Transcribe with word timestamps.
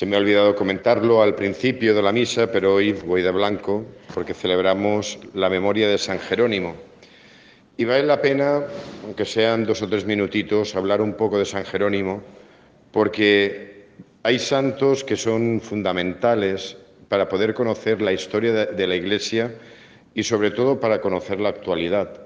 Se 0.00 0.06
me 0.06 0.16
ha 0.16 0.18
olvidado 0.18 0.56
comentarlo 0.56 1.20
al 1.20 1.34
principio 1.34 1.94
de 1.94 2.00
la 2.00 2.10
misa, 2.10 2.50
pero 2.50 2.76
hoy 2.76 2.92
voy 2.92 3.20
de 3.20 3.30
blanco 3.32 3.84
porque 4.14 4.32
celebramos 4.32 5.18
la 5.34 5.50
memoria 5.50 5.90
de 5.90 5.98
San 5.98 6.18
Jerónimo. 6.18 6.74
Y 7.76 7.84
vale 7.84 8.04
la 8.04 8.22
pena, 8.22 8.62
aunque 9.04 9.26
sean 9.26 9.66
dos 9.66 9.82
o 9.82 9.88
tres 9.90 10.06
minutitos, 10.06 10.74
hablar 10.74 11.02
un 11.02 11.12
poco 11.12 11.38
de 11.38 11.44
San 11.44 11.66
Jerónimo, 11.66 12.22
porque 12.92 13.88
hay 14.22 14.38
santos 14.38 15.04
que 15.04 15.16
son 15.16 15.60
fundamentales 15.60 16.78
para 17.10 17.28
poder 17.28 17.52
conocer 17.52 18.00
la 18.00 18.14
historia 18.14 18.54
de 18.64 18.86
la 18.86 18.96
Iglesia 18.96 19.54
y 20.14 20.22
sobre 20.22 20.50
todo 20.50 20.80
para 20.80 21.02
conocer 21.02 21.40
la 21.40 21.50
actualidad. 21.50 22.22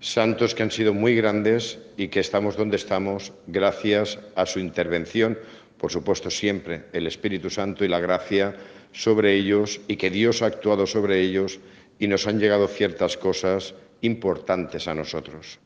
Santos 0.00 0.54
que 0.54 0.62
han 0.62 0.70
sido 0.70 0.94
muy 0.94 1.14
grandes 1.14 1.78
y 1.98 2.08
que 2.08 2.20
estamos 2.20 2.56
donde 2.56 2.76
estamos 2.76 3.34
gracias 3.48 4.18
a 4.34 4.46
su 4.46 4.60
intervención 4.60 5.36
por 5.78 5.92
supuesto 5.92 6.30
siempre 6.30 6.84
el 6.92 7.06
Espíritu 7.06 7.50
Santo 7.50 7.84
y 7.84 7.88
la 7.88 8.00
gracia 8.00 8.54
sobre 8.92 9.34
ellos 9.34 9.80
y 9.86 9.96
que 9.96 10.10
Dios 10.10 10.42
ha 10.42 10.46
actuado 10.46 10.86
sobre 10.86 11.20
ellos 11.20 11.60
y 11.98 12.08
nos 12.08 12.26
han 12.26 12.38
llegado 12.38 12.68
ciertas 12.68 13.16
cosas 13.16 13.74
importantes 14.00 14.88
a 14.88 14.94
nosotros. 14.94 15.58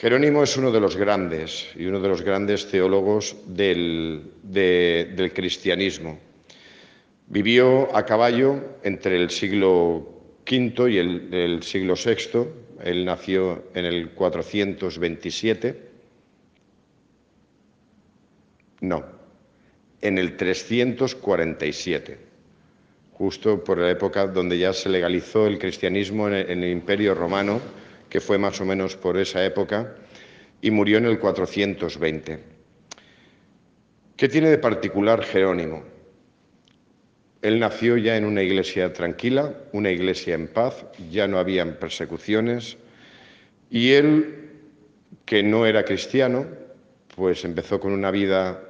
Jerónimo 0.00 0.42
es 0.42 0.56
uno 0.56 0.72
de 0.72 0.80
los 0.80 0.96
grandes 0.96 1.68
y 1.76 1.86
uno 1.86 2.00
de 2.00 2.08
los 2.08 2.22
grandes 2.22 2.68
teólogos 2.68 3.36
del, 3.46 4.32
cristianismo. 5.32 6.18
Vivió 7.28 7.94
a 7.96 8.04
caballo 8.04 8.78
entre 8.82 9.16
el 9.16 9.30
siglo 9.30 10.08
V 10.50 10.90
y 10.90 10.98
el, 10.98 11.32
el 11.32 11.62
siglo 11.62 11.94
VI. 11.94 12.48
Él 12.82 13.04
nació 13.04 13.64
en 13.74 13.84
el 13.84 14.10
427 14.10 15.93
no, 18.88 19.04
en 20.00 20.18
el 20.18 20.36
347, 20.36 22.18
justo 23.12 23.64
por 23.64 23.78
la 23.78 23.90
época 23.90 24.26
donde 24.26 24.58
ya 24.58 24.72
se 24.72 24.88
legalizó 24.88 25.46
el 25.46 25.58
cristianismo 25.58 26.28
en 26.28 26.62
el, 26.62 26.70
Imperio 26.70 27.14
Romano, 27.14 27.60
que 28.08 28.20
fue 28.20 28.38
más 28.38 28.60
o 28.60 28.64
menos 28.64 28.96
por 28.96 29.16
esa 29.16 29.44
época, 29.44 29.94
y 30.60 30.70
murió 30.70 30.98
en 30.98 31.06
el 31.06 31.18
420. 31.18 32.38
¿Qué 34.16 34.28
tiene 34.28 34.50
de 34.50 34.58
particular 34.58 35.24
Jerónimo? 35.24 35.82
Él 37.42 37.60
nació 37.60 37.96
ya 37.96 38.16
en 38.16 38.24
una 38.24 38.42
iglesia 38.42 38.92
tranquila, 38.92 39.54
una 39.72 39.90
iglesia 39.90 40.34
en 40.34 40.48
paz, 40.48 40.86
ya 41.10 41.26
no 41.26 41.38
habían 41.38 41.76
persecuciones, 41.76 42.78
y 43.70 43.92
él, 43.92 44.50
que 45.24 45.42
no 45.42 45.66
era 45.66 45.84
cristiano, 45.84 46.46
pues 47.16 47.44
empezó 47.44 47.80
con 47.80 47.92
una 47.92 48.10
vida 48.10 48.63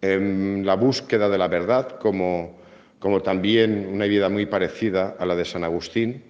en 0.00 0.64
la 0.64 0.74
búsqueda 0.74 1.28
de 1.28 1.38
la 1.38 1.48
verdad, 1.48 1.98
como, 1.98 2.58
como 2.98 3.22
también 3.22 3.88
una 3.92 4.06
vida 4.06 4.28
muy 4.28 4.46
parecida 4.46 5.16
a 5.18 5.26
la 5.26 5.34
de 5.34 5.44
San 5.44 5.64
Agustín, 5.64 6.22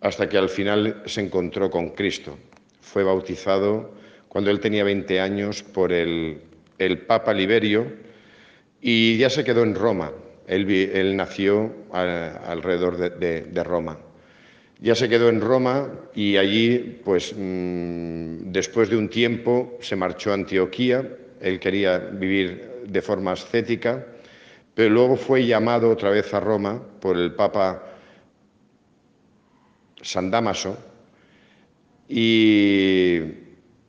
hasta 0.00 0.28
que 0.28 0.38
al 0.38 0.48
final 0.48 1.02
se 1.06 1.20
encontró 1.20 1.70
con 1.70 1.90
Cristo. 1.90 2.38
Fue 2.80 3.04
bautizado 3.04 3.94
cuando 4.28 4.50
él 4.50 4.60
tenía 4.60 4.84
20 4.84 5.20
años 5.20 5.62
por 5.62 5.92
el, 5.92 6.40
el 6.78 6.98
Papa 6.98 7.34
Liberio 7.34 7.86
y 8.80 9.18
ya 9.18 9.30
se 9.30 9.44
quedó 9.44 9.62
en 9.62 9.74
Roma. 9.74 10.10
Él, 10.46 11.16
nació 11.16 11.72
alrededor 11.92 12.96
de, 12.96 13.64
Roma. 13.64 13.98
Ya 14.80 14.94
se 14.96 15.08
quedó 15.08 15.28
en 15.28 15.40
Roma 15.40 15.88
y 16.14 16.38
allí, 16.38 17.00
pues 17.04 17.34
mm, 17.36 18.50
después 18.50 18.88
de 18.88 18.96
un 18.96 19.08
tiempo, 19.08 19.78
se 19.80 19.94
marchó 19.94 20.32
a 20.32 20.34
Antioquía. 20.34 21.08
Él 21.40 21.58
quería 21.58 21.98
vivir 21.98 22.84
de 22.86 23.02
forma 23.02 23.32
ascética, 23.32 24.06
pero 24.74 24.90
luego 24.90 25.16
fue 25.16 25.46
llamado 25.46 25.90
otra 25.90 26.10
vez 26.10 26.32
a 26.34 26.40
Roma 26.40 26.80
por 27.00 27.16
el 27.16 27.34
Papa 27.34 27.82
San 30.02 30.30
Damaso 30.30 30.76
y, 32.08 33.20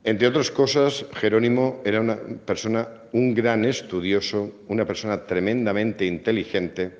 entre 0.04 0.28
otras 0.28 0.50
cosas, 0.50 1.06
Jerónimo 1.14 1.82
era 1.84 2.00
una 2.00 2.16
persona, 2.16 2.88
un 3.12 3.34
gran 3.34 3.64
estudioso, 3.64 4.62
una 4.68 4.84
persona 4.84 5.26
tremendamente 5.26 6.06
inteligente 6.06 6.98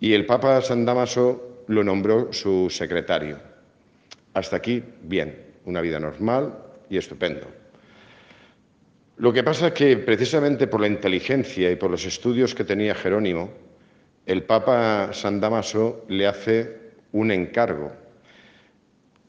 y 0.00 0.12
el 0.12 0.26
Papa 0.26 0.60
San 0.60 0.84
Damaso 0.84 1.64
lo 1.68 1.84
nombró 1.84 2.32
su 2.32 2.68
secretario. 2.70 3.38
Hasta 4.34 4.56
aquí, 4.56 4.82
bien, 5.02 5.36
una 5.64 5.80
vida 5.80 6.00
normal 6.00 6.58
y 6.90 6.96
estupendo. 6.96 7.61
Lo 9.18 9.32
que 9.32 9.44
pasa 9.44 9.68
es 9.68 9.72
que 9.74 9.96
precisamente 9.98 10.66
por 10.66 10.80
la 10.80 10.86
inteligencia 10.86 11.70
y 11.70 11.76
por 11.76 11.90
los 11.90 12.04
estudios 12.06 12.54
que 12.54 12.64
tenía 12.64 12.94
Jerónimo, 12.94 13.50
el 14.26 14.44
Papa 14.44 15.10
San 15.12 15.40
Damaso 15.40 16.04
le 16.08 16.26
hace 16.26 16.92
un 17.12 17.30
encargo, 17.30 17.92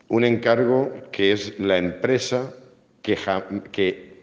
un 0.08 0.24
encargo 0.24 0.94
que 1.12 1.34
es 1.34 1.60
la 1.60 1.78
empresa 1.78 2.54
que, 3.02 3.18
que 3.72 4.22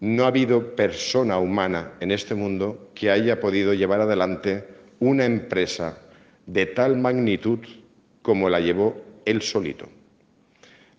no 0.00 0.24
ha 0.24 0.28
habido 0.28 0.74
persona 0.74 1.38
humana 1.38 1.92
en 2.00 2.10
este 2.10 2.34
mundo 2.34 2.90
que 2.94 3.10
haya 3.10 3.40
podido 3.40 3.74
llevar 3.74 4.00
adelante 4.00 4.64
una 5.00 5.26
empresa 5.26 5.98
de 6.46 6.66
tal 6.66 6.96
magnitud 6.96 7.58
como 8.22 8.48
la 8.48 8.60
llevó 8.60 8.96
él 9.26 9.42
solito. 9.42 9.86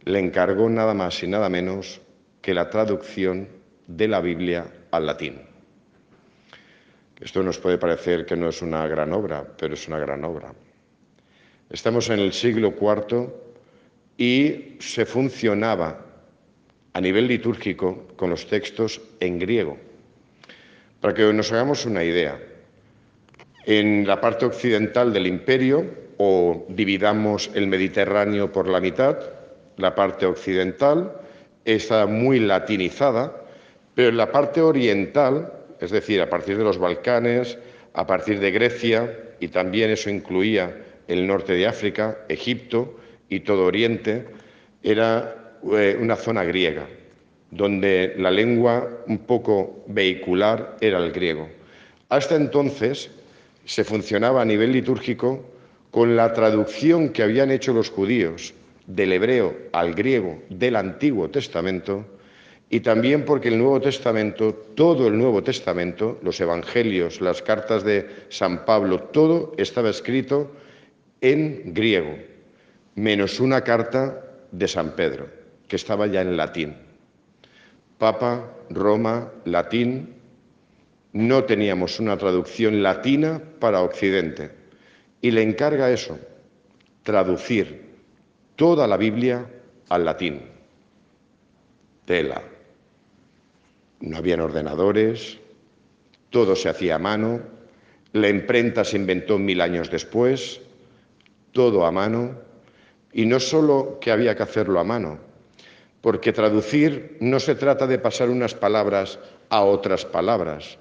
Le 0.03 0.19
encargó 0.19 0.69
nada 0.69 0.93
más 0.93 1.23
y 1.23 1.27
nada 1.27 1.49
menos 1.49 2.01
que 2.41 2.53
la 2.53 2.69
traducción 2.69 3.58
de 3.89 4.07
la 4.07 4.21
Biblia 4.21 4.65
al 4.91 5.05
latín. 5.07 5.41
Esto 7.19 7.41
nos 7.43 7.57
puede 7.57 7.77
parecer 7.77 8.25
que 8.25 8.35
no 8.35 8.47
es 8.47 8.61
una 8.61 8.87
gran 8.87 9.11
obra, 9.13 9.45
pero 9.57 9.73
es 9.73 9.87
una 9.87 9.97
gran 9.99 10.23
obra. 10.23 10.53
Estamos 11.69 12.09
en 12.09 12.19
el 12.19 12.31
siglo 12.31 12.75
IV 12.79 13.29
y 14.17 14.77
se 14.79 15.05
funcionaba 15.05 16.05
a 16.93 17.01
nivel 17.01 17.27
litúrgico 17.27 18.07
con 18.15 18.29
los 18.29 18.47
textos 18.47 19.01
en 19.19 19.39
griego. 19.39 19.77
Para 21.01 21.13
que 21.13 21.33
nos 21.33 21.51
hagamos 21.51 21.85
una 21.85 22.03
idea, 22.03 22.39
en 23.65 24.07
la 24.07 24.21
parte 24.21 24.45
occidental 24.45 25.11
del 25.11 25.27
imperio, 25.27 25.85
o 26.17 26.65
dividamos 26.69 27.49
el 27.53 27.67
Mediterráneo 27.67 28.51
por 28.51 28.67
la 28.67 28.79
mitad, 28.79 29.17
la 29.77 29.95
parte 29.95 30.25
occidental 30.25 31.13
está 31.65 32.05
muy 32.05 32.39
latinizada, 32.39 33.48
pero 33.95 34.09
en 34.09 34.17
la 34.17 34.31
parte 34.31 34.61
oriental, 34.61 35.51
es 35.79 35.91
decir, 35.91 36.21
a 36.21 36.29
partir 36.29 36.57
de 36.57 36.63
los 36.63 36.77
Balcanes, 36.77 37.57
a 37.93 38.05
partir 38.05 38.39
de 38.39 38.51
Grecia, 38.51 39.17
y 39.39 39.47
también 39.47 39.89
eso 39.89 40.09
incluía 40.09 40.75
el 41.07 41.25
norte 41.25 41.53
de 41.53 41.67
África, 41.67 42.19
Egipto 42.27 42.99
y 43.29 43.41
todo 43.41 43.65
Oriente, 43.65 44.25
era 44.83 45.57
eh, 45.73 45.97
una 45.99 46.15
zona 46.15 46.43
griega, 46.43 46.87
donde 47.51 48.13
la 48.17 48.31
lengua 48.31 48.87
un 49.07 49.19
poco 49.19 49.83
vehicular 49.87 50.77
era 50.81 50.99
el 50.99 51.11
griego. 51.11 51.49
Hasta 52.09 52.35
entonces 52.35 53.11
se 53.65 53.83
funcionaba 53.83 54.41
a 54.41 54.45
nivel 54.45 54.71
litúrgico 54.71 55.45
con 55.91 56.15
la 56.15 56.33
traducción 56.33 57.09
que 57.09 57.23
habían 57.23 57.51
hecho 57.51 57.73
los 57.73 57.89
judíos 57.89 58.53
del 58.87 59.13
hebreo 59.13 59.55
al 59.71 59.93
griego 59.93 60.41
del 60.49 60.75
Antiguo 60.75 61.29
Testamento 61.29 62.05
y 62.69 62.81
también 62.81 63.25
porque 63.25 63.47
el 63.47 63.57
Nuevo 63.57 63.81
Testamento, 63.81 64.53
todo 64.75 65.07
el 65.07 65.17
Nuevo 65.17 65.41
Testamento, 65.41 66.19
los 66.21 66.39
Evangelios, 66.39 67.19
las 67.19 67.41
cartas 67.41 67.83
de 67.83 68.07
San 68.29 68.63
Pablo, 68.63 68.99
todo 68.99 69.53
estaba 69.57 69.89
escrito 69.89 70.51
en 71.21 71.73
griego, 71.73 72.15
menos 72.93 73.39
una 73.39 73.63
carta 73.63 74.23
de 74.51 74.67
San 74.67 74.91
Pedro, 74.91 75.27
que 75.67 75.77
estaba 75.77 76.05
ya 76.05 76.21
en 76.21 76.37
latín. 76.37 76.75
Papa, 77.97 78.55
Roma, 78.69 79.31
latín, 79.45 80.15
no 81.13 81.43
teníamos 81.45 81.99
una 81.99 82.17
traducción 82.17 82.83
latina 82.83 83.41
para 83.59 83.81
Occidente. 83.81 84.51
Y 85.21 85.31
le 85.31 85.41
encarga 85.41 85.91
eso, 85.91 86.17
traducir 87.03 87.89
toda 88.55 88.87
la 88.87 88.95
Biblia 88.95 89.45
al 89.89 90.05
latín. 90.05 90.43
Tela. 92.05 92.41
No 94.01 94.17
habían 94.17 94.39
ordenadores, 94.39 95.37
todo 96.29 96.55
se 96.55 96.69
hacía 96.69 96.95
a 96.95 96.99
mano, 96.99 97.41
la 98.13 98.29
imprenta 98.29 98.83
se 98.83 98.97
inventó 98.97 99.37
mil 99.37 99.61
años 99.61 99.91
después, 99.91 100.61
todo 101.51 101.85
a 101.85 101.91
mano, 101.91 102.35
y 103.13 103.25
no 103.25 103.39
solo 103.39 103.97
que 103.99 104.11
había 104.11 104.35
que 104.35 104.43
hacerlo 104.43 104.79
a 104.79 104.83
mano, 104.83 105.19
porque 106.01 106.31
traducir 106.31 107.17
no 107.19 107.39
se 107.39 107.55
trata 107.55 107.87
de 107.87 107.99
pasar 107.99 108.29
unas 108.29 108.53
palabras 108.53 109.19
a 109.49 109.63
otras 109.63 110.05
palabras. 110.05 110.77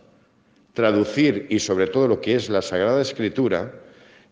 Traducir, 0.74 1.46
y 1.50 1.58
sobre 1.58 1.88
todo 1.88 2.06
lo 2.06 2.20
que 2.20 2.36
es 2.36 2.48
la 2.48 2.62
Sagrada 2.62 3.02
Escritura, 3.02 3.72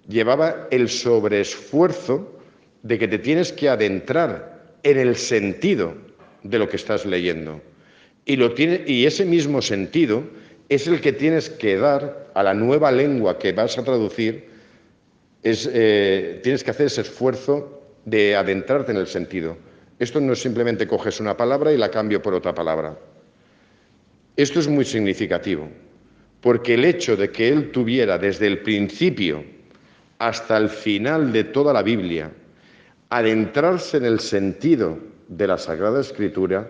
llevaba 0.07 0.69
el 0.71 0.89
sobreesfuerzo 0.89 2.39
de 2.83 2.99
que 2.99 3.09
te 3.09 3.19
tienes 3.19 3.53
que 3.53 3.69
adentrar 3.69 4.75
en 4.83 4.99
el 4.99 5.17
sentido 5.17 5.95
de 6.45 6.59
lo 6.59 6.69
que 6.69 6.77
estás 6.77 7.05
leyendo. 7.05 7.61
Y, 8.29 9.07
ese 9.07 9.25
mismo 9.25 9.63
sentido 9.63 10.25
es 10.69 10.89
el 10.89 11.01
que 11.01 11.13
tienes 11.13 11.49
que 11.49 11.77
dar 11.77 12.31
a 12.35 12.43
la 12.43 12.55
nueva 12.55 12.91
lengua 12.91 13.39
que 13.39 13.53
vas 13.53 13.79
a 13.79 13.85
traducir, 13.85 14.47
eh, 15.45 16.41
tienes 16.43 16.65
que 16.65 16.73
hacer 16.73 16.87
ese 16.87 17.03
esfuerzo 17.03 17.83
de 18.05 18.35
adentrarte 18.35 18.91
en 18.91 18.99
el 18.99 19.07
sentido. 19.07 19.57
Esto 20.01 20.21
no 20.21 20.33
es 20.33 20.41
simplemente 20.41 20.89
coges 20.89 21.21
una 21.21 21.37
palabra 21.37 21.73
y 21.73 21.79
la 21.79 21.89
cambio 21.89 22.21
por 22.21 22.35
otra 22.35 22.53
palabra. 22.53 22.99
Esto 24.37 24.59
es 24.59 24.67
muy 24.67 24.85
significativo, 24.85 25.69
porque 26.41 26.75
el 26.75 26.85
hecho 26.85 27.17
de 27.17 27.31
que 27.31 27.49
él 27.49 27.71
tuviera 27.71 28.19
desde 28.19 28.49
el 28.49 28.59
principio 28.59 29.45
hasta 30.19 30.57
el 30.57 30.69
final 30.69 31.33
de 31.33 31.45
toda 31.45 31.73
la 31.73 31.83
Biblia, 31.83 32.33
adentrarse 33.09 33.99
en 33.99 34.05
el 34.05 34.19
sentido 34.19 34.99
de 35.29 35.47
la 35.47 35.59
Sagrada 35.59 36.01
Escritura, 36.01 36.69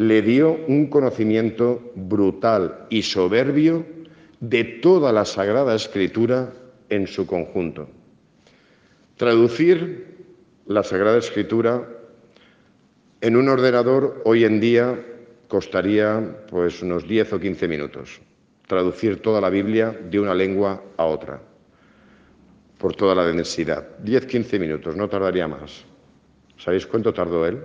le 0.00 0.22
dio 0.22 0.58
un 0.66 0.86
conocimiento 0.86 1.92
brutal 1.94 2.86
y 2.88 3.02
soberbio 3.02 3.84
de 4.40 4.64
toda 4.64 5.12
la 5.12 5.26
Sagrada 5.26 5.74
Escritura 5.74 6.54
en 6.88 7.06
su 7.06 7.26
conjunto. 7.26 7.86
Traducir 9.18 10.16
la 10.64 10.82
Sagrada 10.82 11.18
Escritura 11.18 11.86
en 13.20 13.36
un 13.36 13.50
ordenador 13.50 14.22
hoy 14.24 14.44
en 14.44 14.58
día 14.58 14.98
costaría 15.48 16.46
pues 16.48 16.80
unos 16.80 17.06
10 17.06 17.34
o 17.34 17.38
15 17.38 17.68
minutos. 17.68 18.22
Traducir 18.66 19.20
toda 19.20 19.42
la 19.42 19.50
Biblia 19.50 19.94
de 20.10 20.18
una 20.18 20.34
lengua 20.34 20.82
a 20.96 21.04
otra, 21.04 21.42
por 22.78 22.96
toda 22.96 23.14
la 23.14 23.26
densidad. 23.26 23.86
10-15 24.02 24.58
minutos, 24.58 24.96
no 24.96 25.10
tardaría 25.10 25.46
más. 25.46 25.84
¿Sabéis 26.56 26.86
cuánto 26.86 27.12
tardó 27.12 27.46
él 27.46 27.60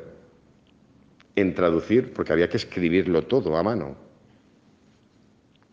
en 1.36 1.54
traducir? 1.54 2.14
Porque 2.14 2.34
había 2.34 2.50
que 2.50 2.58
escribirlo 2.58 3.24
todo 3.24 3.56
a 3.58 3.64
mano. 3.64 3.96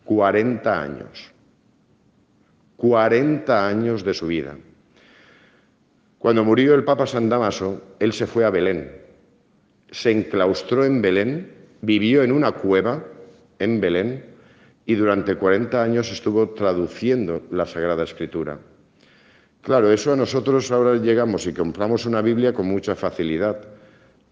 40 0.05 0.81
años. 0.81 1.31
40 2.77 3.67
años 3.67 4.03
de 4.03 4.13
su 4.13 4.27
vida. 4.27 4.57
Cuando 6.19 6.43
murió 6.43 6.75
el 6.75 6.83
Papa 6.83 7.05
San 7.05 7.29
Damaso, 7.29 7.95
él 7.99 8.13
se 8.13 8.27
fue 8.27 8.45
a 8.45 8.49
Belén. 8.49 8.91
Se 9.91 10.11
enclaustró 10.11 10.85
en 10.85 11.01
Belén, 11.01 11.51
vivió 11.81 12.23
en 12.23 12.31
una 12.31 12.51
cueva 12.53 13.03
en 13.59 13.79
Belén 13.79 14.25
y 14.85 14.95
durante 14.95 15.35
40 15.35 15.81
años 15.81 16.11
estuvo 16.11 16.49
traduciendo 16.49 17.43
la 17.51 17.65
Sagrada 17.65 18.03
Escritura. 18.03 18.59
Claro, 19.61 19.91
eso 19.91 20.11
a 20.11 20.15
nosotros 20.15 20.71
ahora 20.71 20.95
llegamos 20.95 21.47
y 21.47 21.53
compramos 21.53 22.05
una 22.05 22.21
Biblia 22.21 22.53
con 22.53 22.67
mucha 22.67 22.95
facilidad, 22.95 23.61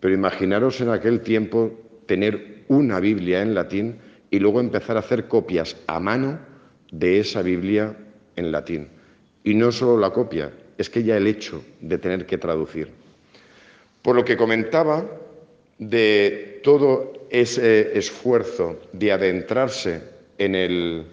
pero 0.02 0.14
imaginaros 0.14 0.82
en 0.82 0.90
aquel 0.90 1.22
tiempo 1.22 1.72
tener 2.08 2.66
una 2.68 3.00
Biblia 3.00 3.42
en 3.42 3.54
latín 3.54 4.00
y 4.30 4.40
luego 4.40 4.60
empezar 4.60 4.98
a 4.98 5.02
hacer 5.02 5.28
copias 5.28 5.78
a 5.88 6.00
mano 6.00 6.40
de 6.92 7.20
esa 7.20 7.42
Biblia 7.42 7.96
en 8.36 8.52
latín. 8.52 8.90
Y 9.44 9.54
no 9.54 9.72
solo 9.72 9.98
la 9.98 10.12
copia, 10.12 10.52
es 10.78 10.90
que 10.90 11.04
ya 11.04 11.16
el 11.18 11.28
hecho 11.28 11.64
de 11.80 11.98
tener 11.98 12.26
que 12.26 12.38
traducir. 12.38 12.90
Por 14.02 14.16
lo 14.16 14.26
que 14.26 14.36
comentaba 14.36 15.06
de 15.78 16.60
todo 16.64 17.14
ese 17.30 17.98
esfuerzo 17.98 18.80
de 18.94 19.12
adentrarse 19.12 20.02
en 20.38 20.56
el, 20.56 21.06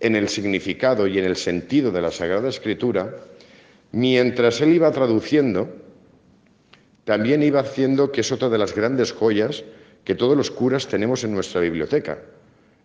en 0.00 0.16
el 0.16 0.28
significado 0.28 1.06
y 1.06 1.18
en 1.18 1.24
el 1.24 1.36
sentido 1.36 1.90
de 1.90 2.02
la 2.02 2.10
Sagrada 2.10 2.48
Escritura, 2.48 3.14
mientras 3.92 4.60
él 4.60 4.74
iba 4.74 4.92
traduciendo, 4.92 5.68
también 7.08 7.42
iba 7.42 7.60
haciendo 7.60 8.12
que 8.12 8.20
es 8.20 8.30
otra 8.32 8.50
de 8.50 8.58
las 8.58 8.74
grandes 8.74 9.12
joyas 9.12 9.64
que 10.04 10.14
todos 10.14 10.36
los 10.36 10.50
curas 10.50 10.88
tenemos 10.88 11.24
en 11.24 11.32
nuestra 11.32 11.62
biblioteca. 11.62 12.18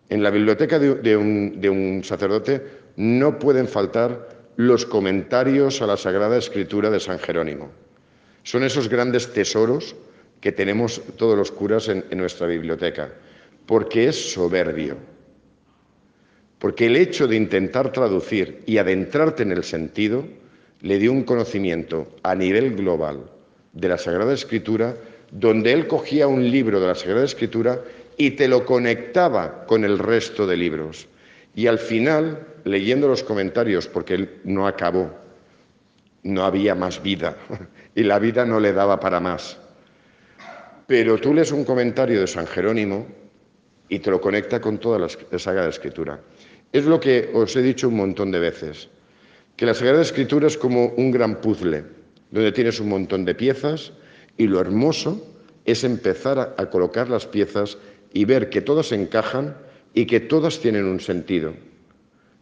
En 0.08 0.22
la 0.22 0.30
biblioteca 0.30 0.78
de, 0.78 1.16
un, 1.18 2.00
sacerdote 2.02 2.62
no 2.96 3.38
pueden 3.38 3.68
faltar 3.68 4.30
los 4.56 4.86
comentarios 4.86 5.82
a 5.82 5.86
la 5.86 5.98
Sagrada 5.98 6.38
Escritura 6.38 6.88
de 6.88 7.00
San 7.00 7.18
Jerónimo. 7.18 7.70
Son 8.44 8.64
esos 8.64 8.88
grandes 8.88 9.30
tesoros 9.30 9.94
que 10.40 10.52
tenemos 10.52 11.02
todos 11.18 11.36
los 11.36 11.52
curas 11.52 11.88
en, 11.88 12.06
nuestra 12.16 12.46
biblioteca, 12.46 13.12
porque 13.66 14.08
es 14.08 14.32
soberbio. 14.32 14.96
Porque 16.58 16.86
el 16.86 16.96
hecho 16.96 17.28
de 17.28 17.36
intentar 17.36 17.92
traducir 17.92 18.62
y 18.64 18.78
adentrarte 18.78 19.42
en 19.42 19.52
el 19.52 19.64
sentido 19.64 20.24
le 20.80 20.98
dio 20.98 21.12
un 21.12 21.24
conocimiento 21.24 22.16
a 22.22 22.34
nivel 22.34 22.74
global 22.74 23.33
de 23.74 23.88
la 23.88 23.98
Sagrada 23.98 24.32
Escritura, 24.32 24.94
donde 25.30 25.72
él 25.72 25.86
cogía 25.86 26.26
un 26.26 26.50
libro 26.50 26.80
de 26.80 26.86
la 26.86 26.94
Sagrada 26.94 27.24
Escritura 27.24 27.80
y 28.16 28.32
te 28.32 28.48
lo 28.48 28.64
conectaba 28.64 29.66
con 29.66 29.84
el 29.84 29.98
resto 29.98 30.46
de 30.46 30.56
libros. 30.56 31.08
Y 31.54 31.66
al 31.66 31.78
final, 31.78 32.46
leyendo 32.64 33.08
los 33.08 33.22
comentarios, 33.22 33.88
porque 33.88 34.14
él 34.14 34.40
no 34.44 34.66
acabó, 34.66 35.12
no 36.22 36.44
había 36.44 36.74
más 36.74 37.02
vida 37.02 37.36
y 37.94 38.02
la 38.02 38.18
vida 38.18 38.44
no 38.44 38.60
le 38.60 38.72
daba 38.72 38.98
para 38.98 39.20
más. 39.20 39.58
Pero 40.86 41.18
tú 41.18 41.34
lees 41.34 41.52
un 41.52 41.64
comentario 41.64 42.20
de 42.20 42.26
San 42.26 42.46
Jerónimo 42.46 43.06
y 43.88 43.98
te 43.98 44.10
lo 44.10 44.20
conecta 44.20 44.60
con 44.60 44.78
toda 44.78 44.98
la 44.98 45.38
Sagrada 45.38 45.68
Escritura. 45.68 46.20
Es 46.72 46.84
lo 46.84 46.98
que 47.00 47.30
os 47.32 47.54
he 47.56 47.62
dicho 47.62 47.88
un 47.88 47.96
montón 47.96 48.30
de 48.30 48.40
veces, 48.40 48.88
que 49.56 49.66
la 49.66 49.74
Sagrada 49.74 50.02
Escritura 50.02 50.46
es 50.46 50.58
como 50.58 50.86
un 50.96 51.10
gran 51.10 51.40
puzzle, 51.40 51.84
donde 52.34 52.50
tienes 52.50 52.80
un 52.80 52.88
montón 52.88 53.24
de 53.24 53.36
piezas 53.36 53.92
y 54.36 54.48
lo 54.48 54.60
hermoso 54.60 55.24
es 55.64 55.84
empezar 55.84 56.56
a, 56.58 56.68
colocar 56.68 57.08
las 57.08 57.26
piezas 57.26 57.78
y 58.12 58.24
ver 58.24 58.50
que 58.50 58.60
todas 58.60 58.90
encajan 58.90 59.56
y 59.94 60.06
que 60.06 60.18
todas 60.18 60.58
tienen 60.58 60.84
un 60.84 60.98
sentido. 60.98 61.54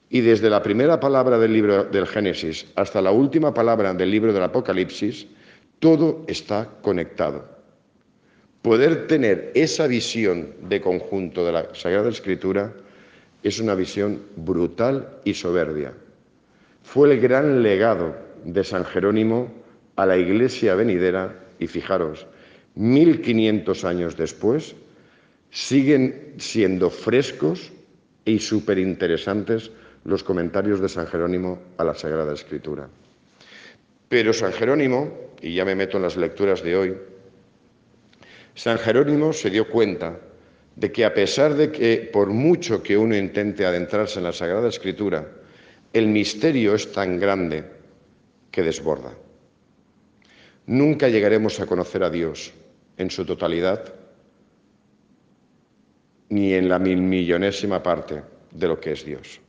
Y 0.09 0.23
desde 0.23 0.49
la 0.49 0.63
primera 0.63 0.99
palabra 0.99 1.39
del 1.39 1.53
libro 1.53 1.85
del 1.85 2.07
Génesis 2.07 2.67
hasta 2.75 3.03
la 3.03 3.13
última 3.13 3.53
palabra 3.53 3.93
del 3.93 4.11
libro 4.11 4.33
del 4.33 4.43
Apocalipsis, 4.43 5.27
todo 5.79 6.25
está 6.27 6.71
conectado. 6.81 7.45
Poder 8.63 9.07
tener 9.09 9.53
esa 9.55 9.87
visión 9.89 10.55
de 10.71 10.81
conjunto 10.81 11.45
de 11.45 11.53
la 11.53 11.75
Sagrada 11.75 12.09
Escritura 12.09 12.73
es 13.43 13.61
una 13.61 13.75
visión 13.75 14.23
brutal 14.37 15.19
y 15.25 15.35
soberbia. 15.35 15.93
Fue 16.83 17.13
el 17.13 17.21
gran 17.21 17.63
legado 17.63 18.17
de 18.43 18.65
San 18.65 18.87
Jerónimo 18.87 19.62
a 19.97 20.07
la 20.07 20.17
iglesia 20.17 20.75
venidera 20.75 21.35
y 21.59 21.67
fijaros, 21.67 22.27
1500 22.75 23.85
años 23.85 24.17
después, 24.17 24.75
siguen 25.51 26.35
siendo 26.39 26.91
frescos 26.91 27.73
y 28.25 28.39
súper 28.39 28.79
interesantes 28.79 29.71
los 30.05 30.25
comentarios 30.25 30.81
de 30.81 30.89
San 30.89 31.07
Jerónimo 31.07 31.61
a 31.77 31.85
la 31.85 31.95
Sagrada 31.95 32.33
Escritura. 32.33 32.89
Pero 34.09 34.33
San 34.33 34.53
Jerónimo, 34.53 35.33
y 35.41 35.55
ya 35.55 35.65
me 35.65 35.75
meto 35.75 35.97
en 35.97 36.05
las 36.05 36.17
lecturas 36.17 36.63
de 36.63 36.77
hoy, 36.77 36.95
San 38.55 38.79
Jerónimo 38.79 39.33
se 39.33 39.51
dio 39.51 39.69
cuenta 39.69 40.19
de 40.77 40.91
que 40.91 41.05
a 41.05 41.15
pesar 41.15 41.55
de 41.55 41.71
que 41.71 42.11
por 42.13 42.29
mucho 42.29 42.83
que 42.83 42.97
uno 42.97 43.17
intente 43.17 43.65
adentrarse 43.65 44.19
en 44.19 44.25
la 44.25 44.33
Sagrada 44.33 44.69
Escritura, 44.69 45.27
el 45.93 46.09
misterio 46.09 46.75
es 46.75 46.91
tan 46.93 47.19
grande 47.19 47.65
que 48.51 48.63
desborda. 48.63 49.13
Nunca 50.67 51.09
llegaremos 51.09 51.59
a 51.61 51.67
conocer 51.67 52.05
a 52.05 52.11
Dios 52.11 52.53
en 52.97 53.11
su 53.11 53.25
totalidad 53.25 53.95
ni 56.29 56.55
en 56.55 56.69
la 56.69 56.79
mil 56.79 57.03
millonésima 57.03 57.83
parte 57.83 58.23
de 58.51 58.69
lo 58.69 58.81
que 58.81 58.93
es 58.93 59.05
Dios. 59.05 59.41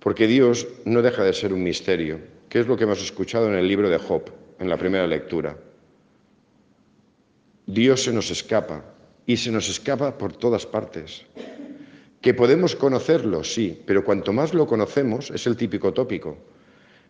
Porque 0.00 0.26
Dios 0.26 0.66
no 0.84 1.00
deja 1.00 1.24
de 1.24 1.32
ser 1.32 1.52
un 1.52 1.62
misterio, 1.62 2.20
que 2.48 2.60
es 2.60 2.66
lo 2.66 2.76
que 2.76 2.84
hemos 2.84 3.02
escuchado 3.02 3.48
en 3.48 3.54
el 3.54 3.66
libro 3.66 3.88
de 3.88 3.96
Job, 3.96 4.30
en 4.58 4.68
la 4.68 4.76
primera 4.76 5.06
lectura. 5.06 5.56
Dios 7.66 8.02
se 8.02 8.12
nos 8.12 8.30
escapa 8.30 8.84
y 9.24 9.38
se 9.38 9.50
nos 9.50 9.68
escapa 9.70 10.18
por 10.18 10.36
todas 10.36 10.66
partes. 10.66 11.24
Que 12.20 12.34
podemos 12.34 12.76
conocerlo, 12.76 13.44
sí, 13.44 13.82
pero 13.86 14.04
cuanto 14.04 14.32
más 14.32 14.52
lo 14.52 14.66
conocemos, 14.66 15.30
es 15.30 15.46
el 15.46 15.56
típico 15.56 15.94
tópico, 15.94 16.36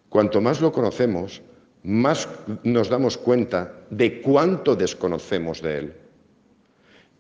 cuanto 0.09 0.41
más 0.41 0.61
lo 0.61 0.71
conocemos, 0.71 1.43
más 1.85 2.27
nos 2.63 2.89
damos 2.89 3.19
cuenta 3.19 3.73
de 3.91 4.21
cuánto 4.23 4.75
desconocemos 4.75 5.61
de 5.61 5.79
Él. 5.79 5.93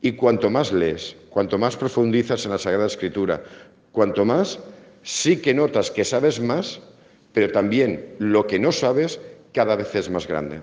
Y 0.00 0.12
cuanto 0.12 0.50
más 0.50 0.72
lees, 0.72 1.16
cuanto 1.30 1.58
más 1.58 1.76
profundizas 1.76 2.44
en 2.44 2.50
la 2.50 2.58
Sagrada 2.58 2.86
Escritura, 2.86 3.44
cuanto 3.92 4.24
más 4.24 4.58
sí 5.02 5.40
que 5.40 5.54
notas 5.54 5.90
que 5.90 6.04
sabes 6.04 6.40
más, 6.40 6.80
pero 7.32 7.52
también 7.52 8.14
lo 8.18 8.46
que 8.46 8.58
no 8.58 8.72
sabes 8.72 9.20
cada 9.52 9.76
vez 9.76 9.94
es 9.94 10.10
más 10.10 10.26
grande. 10.26 10.62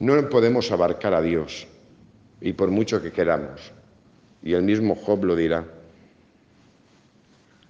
No 0.00 0.28
podemos 0.28 0.70
abarcar 0.70 1.14
a 1.14 1.22
Dios, 1.22 1.66
y 2.40 2.52
por 2.52 2.70
mucho 2.70 3.02
que 3.02 3.12
queramos. 3.12 3.72
Y 4.42 4.52
el 4.52 4.62
mismo 4.62 4.94
Job 4.94 5.24
lo 5.24 5.36
dirá. 5.36 5.64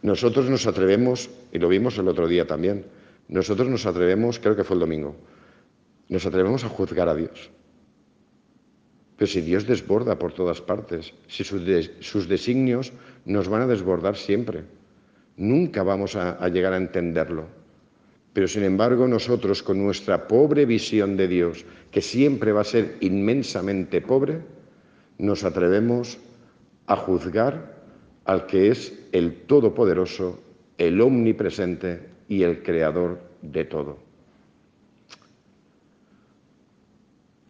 Nosotros 0.02 0.48
nos 0.48 0.66
atrevemos, 0.66 1.28
y 1.52 1.58
lo 1.58 1.68
vimos 1.68 1.98
el 1.98 2.08
otro 2.08 2.26
día 2.28 2.46
también, 2.46 2.84
nosotros 3.28 3.68
nos 3.68 3.86
atrevemos, 3.86 4.38
creo 4.38 4.56
que 4.56 4.64
fue 4.64 4.74
el 4.74 4.80
domingo, 4.80 5.16
nos 6.08 6.24
atrevemos 6.26 6.64
a 6.64 6.68
juzgar 6.68 7.08
a 7.08 7.14
Dios. 7.14 7.50
Pero 9.16 9.30
si 9.30 9.40
Dios 9.40 9.66
desborda 9.66 10.18
por 10.18 10.32
todas 10.32 10.60
partes, 10.60 11.12
si 11.26 11.44
sus, 11.44 12.28
designios 12.28 12.92
nos 13.24 13.48
van 13.48 13.62
a 13.62 13.66
desbordar 13.66 14.16
siempre, 14.16 14.64
nunca 15.36 15.82
vamos 15.82 16.14
a 16.16 16.48
llegar 16.48 16.72
a 16.72 16.76
entenderlo. 16.76 17.46
Pero 18.32 18.46
sin 18.46 18.62
embargo 18.62 19.08
nosotros 19.08 19.62
con 19.62 19.82
nuestra 19.82 20.28
pobre 20.28 20.64
visión 20.64 21.16
de 21.16 21.26
Dios, 21.26 21.64
que 21.90 22.00
siempre 22.00 22.52
va 22.52 22.60
a 22.60 22.64
ser 22.64 22.96
inmensamente 23.00 24.00
pobre, 24.00 24.38
nos 25.18 25.42
atrevemos 25.42 26.18
a 26.86 26.96
juzgar 26.96 27.74
al 28.24 28.46
que 28.46 28.70
es 28.70 28.92
el 29.10 29.42
Todopoderoso, 29.42 30.40
el 30.76 31.00
Omnipresente 31.00 32.00
y 32.28 32.42
el 32.42 32.62
Creador 32.62 33.18
de 33.42 33.64
todo. 33.64 33.98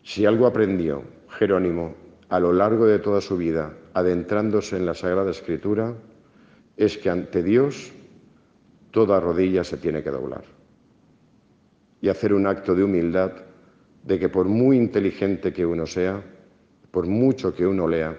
Si 0.03 0.25
algo 0.25 0.47
aprendió 0.47 1.03
Jerónimo 1.29 1.95
a 2.29 2.41
lo 2.41 2.53
largo 2.53 2.87
de 2.87 2.99
toda 2.99 3.21
su 3.21 3.37
vida, 3.37 3.75
adentrándose 3.95 4.77
en 4.77 4.87
la 4.87 4.95
Sagrada 4.95 5.31
Escritura, 5.31 5.95
es 6.77 6.97
que 6.97 7.11
ante 7.11 7.43
Dios 7.43 7.93
toda 8.91 9.21
rodilla 9.21 9.65
se 9.65 9.77
tiene 9.77 10.03
que 10.03 10.11
doblar 10.11 10.45
y 12.01 12.09
hacer 12.09 12.33
un 12.33 12.47
acto 12.47 12.75
de 12.75 12.85
humildad 12.85 13.33
de 14.05 14.19
que 14.19 14.29
por 14.29 14.47
muy 14.47 14.77
inteligente 14.77 15.53
que 15.53 15.67
uno 15.67 15.87
sea, 15.87 16.23
por 16.91 17.07
mucho 17.07 17.55
que 17.55 17.67
uno 17.67 17.89
lea, 17.89 18.17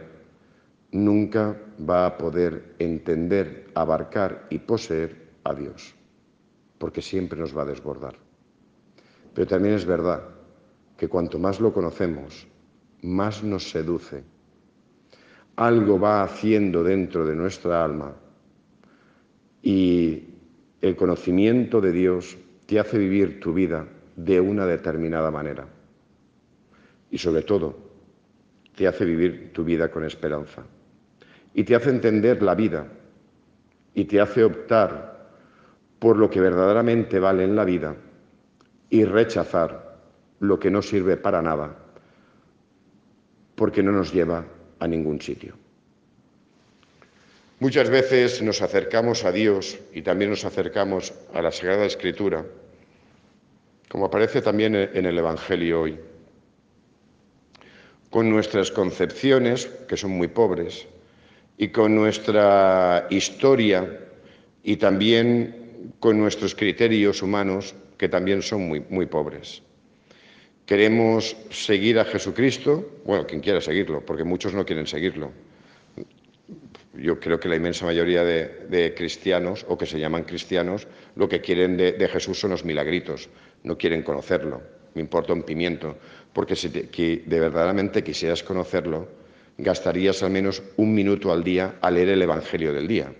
nunca 0.91 1.55
va 1.87 2.05
a 2.05 2.17
poder 2.17 2.75
entender, 2.79 3.67
abarcar 3.73 4.47
y 4.49 4.59
poseer 4.59 5.29
a 5.43 5.53
Dios, 5.53 5.95
porque 6.79 7.01
siempre 7.01 7.39
nos 7.39 7.55
va 7.55 7.61
a 7.61 7.65
desbordar. 7.65 8.15
Pero 9.35 9.45
también 9.45 9.75
es 9.75 9.85
verdad 9.85 10.23
que 10.97 11.07
cuanto 11.07 11.37
más 11.37 11.59
lo 11.59 11.71
conocemos, 11.71 12.47
más 13.03 13.43
nos 13.43 13.69
seduce. 13.69 14.23
Algo 15.55 15.99
va 15.99 16.23
haciendo 16.23 16.83
dentro 16.83 17.25
de 17.25 17.35
nuestra 17.35 17.83
alma 17.83 18.15
y 19.61 20.23
el 20.81 20.95
conocimiento 20.95 21.81
de 21.81 21.91
Dios 21.91 22.37
te 22.65 22.79
hace 22.79 22.97
vivir 22.97 23.39
tu 23.39 23.53
vida 23.53 23.85
de 24.15 24.39
una 24.39 24.65
determinada 24.65 25.29
manera. 25.31 25.67
Y 27.11 27.17
sobre 27.17 27.41
todo, 27.41 27.75
te 28.75 28.87
hace 28.87 29.03
vivir 29.03 29.51
tu 29.51 29.63
vida 29.63 29.91
con 29.91 30.05
esperanza. 30.05 30.63
Y 31.53 31.63
te 31.63 31.75
hace 31.75 31.89
entender 31.89 32.41
la 32.41 32.55
vida. 32.55 32.87
Y 33.93 34.05
te 34.05 34.21
hace 34.21 34.43
optar 34.43 35.18
por 35.99 36.17
lo 36.17 36.29
que 36.29 36.41
verdaderamente 36.41 37.19
vale 37.19 37.43
en 37.43 37.55
la 37.55 37.65
vida 37.65 37.95
y 38.89 39.03
rechazar 39.03 39.99
lo 40.39 40.59
que 40.59 40.71
no 40.71 40.81
sirve 40.81 41.17
para 41.17 41.41
nada 41.41 41.75
porque 43.59 43.83
no 43.83 43.91
nos 43.91 44.13
lleva 44.13 44.45
a 44.79 44.87
ningún 44.87 45.21
sitio. 45.21 45.53
Muchas 47.59 47.89
veces 47.89 48.41
nos 48.41 48.61
acercamos 48.61 49.25
a 49.25 49.33
Dios 49.33 49.77
y 49.93 50.01
también 50.01 50.29
nos 50.31 50.45
acercamos 50.45 51.13
a 51.33 51.41
la 51.41 51.51
Sagrada 51.51 51.85
Escritura, 51.85 52.45
como 53.89 54.05
aparece 54.05 54.41
también 54.41 54.75
en 54.75 55.05
el 55.05 55.17
Evangelio 55.17 55.81
hoy, 55.81 55.99
con 58.09 58.29
nuestras 58.29 58.71
concepciones, 58.71 59.65
que 59.89 59.97
son 59.97 60.11
muy 60.11 60.29
pobres, 60.29 60.87
y 61.57 61.67
con 61.67 61.93
nuestra 61.93 63.07
historia 63.09 63.99
y 64.63 64.77
también 64.77 65.58
con 65.99 66.17
nuestros 66.17 66.55
criterios 66.55 67.21
humanos, 67.21 67.75
que 67.97 68.09
también 68.09 68.41
son 68.41 68.67
muy, 68.67 68.81
muy 68.89 69.05
pobres. 69.05 69.61
Queremos 70.65 71.35
seguir 71.49 71.99
a 71.99 72.05
Jesucristo, 72.05 73.01
bueno, 73.05 73.25
quien 73.25 73.41
quiera 73.41 73.59
seguirlo, 73.59 74.05
porque 74.05 74.23
muchos 74.23 74.53
no 74.53 74.65
quieren 74.65 74.85
seguirlo 74.85 75.31
yo 77.01 77.19
creo 77.19 77.39
que 77.39 77.49
la 77.49 77.55
inmensa 77.55 77.85
mayoría 77.85 78.23
de, 78.23 78.93
cristianos, 78.95 79.65
o 79.67 79.77
que 79.77 79.85
se 79.85 79.99
llaman 79.99 80.23
cristianos, 80.23 80.87
lo 81.15 81.29
que 81.29 81.41
quieren 81.41 81.77
de, 81.77 82.07
Jesús 82.07 82.39
son 82.39 82.51
los 82.51 82.65
milagritos, 82.65 83.29
no 83.63 83.77
quieren 83.77 84.03
conocerlo, 84.03 84.61
me 84.95 85.01
importa 85.01 85.33
un 85.33 85.43
pimiento, 85.43 85.97
porque 86.33 86.55
si 86.55 86.69
de 86.69 87.39
verdaderamente 87.39 88.03
quisieras 88.03 88.43
conocerlo, 88.43 89.07
gastarías 89.57 90.23
al 90.23 90.31
menos 90.31 90.63
un 90.77 90.93
minuto 90.93 91.31
al 91.31 91.43
día 91.43 91.75
a 91.81 91.91
leer 91.91 92.09
el 92.09 92.21
Evangelio 92.21 92.73
del 92.73 92.87
día. 92.87 93.13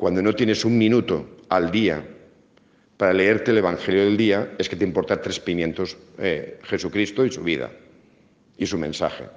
Cuando 0.00 0.22
no 0.22 0.34
tienes 0.34 0.64
un 0.64 0.78
minuto 0.78 1.36
al 1.50 1.70
día 1.70 2.02
para 2.96 3.12
leerte 3.12 3.50
el 3.50 3.58
Evangelio 3.58 4.02
del 4.02 4.16
día, 4.16 4.54
es 4.56 4.66
que 4.66 4.76
te 4.76 4.84
importa 4.86 5.20
tres 5.20 5.38
pimientos 5.38 5.94
eh, 6.16 6.58
Jesucristo 6.62 7.22
y 7.26 7.30
su 7.30 7.42
vida 7.42 7.70
y 8.56 8.64
su 8.64 8.78
mensaje. 8.78 9.28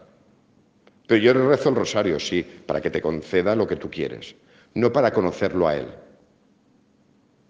Pero 1.05 1.21
yo 1.21 1.33
le 1.33 1.45
rezo 1.45 1.67
el 1.67 1.75
rosario, 1.75 2.17
sí, 2.17 2.45
para 2.65 2.79
que 2.79 2.89
te 2.89 3.01
conceda 3.01 3.57
lo 3.57 3.67
que 3.67 3.75
tú 3.75 3.91
quieres, 3.91 4.37
no 4.73 4.93
para 4.93 5.11
conocerlo 5.11 5.67
a 5.67 5.75
Él. 5.75 5.87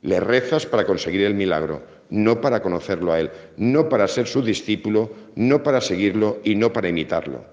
Le 0.01 0.19
rezas 0.19 0.65
para 0.65 0.83
conseguir 0.83 1.21
el 1.21 1.35
milagro, 1.35 1.83
no 2.09 2.41
para 2.41 2.63
conocerlo 2.63 3.13
a 3.13 3.19
Él, 3.19 3.29
no 3.57 3.89
para 3.89 4.07
ser 4.07 4.25
su 4.25 4.41
discípulo, 4.41 5.11
no 5.35 5.61
para 5.61 5.81
seguirlo 5.81 6.41
y 6.43 6.55
no 6.55 6.73
para 6.73 6.89
imitarlo. 6.89 7.45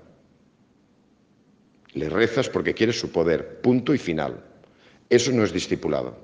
Le 1.93 2.09
rezas 2.09 2.49
porque 2.49 2.73
quieres 2.73 2.99
su 2.99 3.13
poder, 3.13 3.61
punto 3.61 3.93
y 3.93 3.99
final. 3.99 4.45
Eso 5.11 5.33
no 5.33 5.45
es 5.45 5.53
discipulado. 5.53 6.17